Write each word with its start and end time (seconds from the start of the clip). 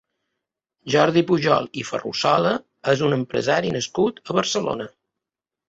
Jordi 0.93 1.21
Pujol 1.31 1.67
i 1.83 1.83
Ferrusola 1.91 2.55
és 2.95 3.05
un 3.11 3.15
empresari 3.21 3.73
nascut 3.79 4.21
a 4.27 4.41
Barcelona. 4.43 4.93